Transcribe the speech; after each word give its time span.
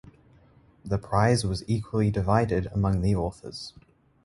The 0.83 0.97
prize 0.97 1.45
was 1.45 1.63
equally 1.67 2.09
divided 2.09 2.65
among 2.73 3.01
the 3.01 3.13
authors. 3.13 3.73